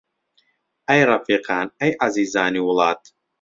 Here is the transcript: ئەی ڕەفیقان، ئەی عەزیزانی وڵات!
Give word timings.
ئەی 0.89 1.01
ڕەفیقان، 1.09 1.67
ئەی 1.79 1.91
عەزیزانی 2.03 2.65
وڵات! 2.67 3.01